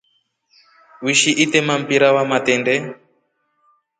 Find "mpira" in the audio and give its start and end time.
1.81-2.07